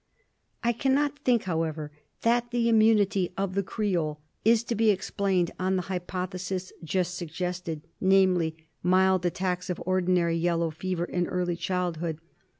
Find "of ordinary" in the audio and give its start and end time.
9.69-10.35